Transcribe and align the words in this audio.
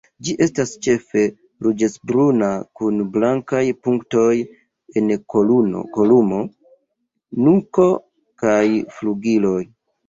Ĝi 0.27 0.33
estas 0.43 0.71
ĉefe 0.85 1.25
ruĝecbruna 1.67 2.49
kun 2.81 2.97
blankaj 3.17 3.61
punktoj 3.89 4.33
en 5.03 5.13
kolumo, 5.37 6.43
nuko 7.47 7.89
kaj 8.45 8.65
flugiloj. 8.99 9.59